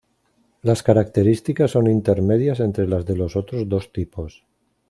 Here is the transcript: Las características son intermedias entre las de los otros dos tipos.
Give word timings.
Las 0.63 0.81
características 0.81 1.69
son 1.69 1.85
intermedias 1.85 2.59
entre 2.59 2.87
las 2.87 3.05
de 3.05 3.15
los 3.15 3.35
otros 3.35 3.69
dos 3.69 3.91
tipos. 3.93 4.43